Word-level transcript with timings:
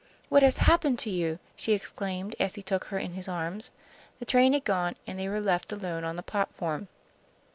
What 0.29 0.41
has 0.41 0.57
happened 0.57 0.97
to 1.01 1.11
you?" 1.11 1.37
she 1.55 1.73
exclaimed, 1.73 2.35
as 2.39 2.55
he 2.55 2.63
took 2.63 2.85
her 2.85 2.97
in 2.97 3.13
his 3.13 3.27
arms. 3.27 3.69
The 4.17 4.25
train 4.25 4.53
had 4.53 4.63
gone 4.63 4.93
on, 4.95 4.99
and 5.05 5.19
they 5.19 5.29
were 5.29 5.39
left 5.39 5.71
alone 5.71 6.03
on 6.03 6.15
the 6.15 6.23
platform. 6.23 6.87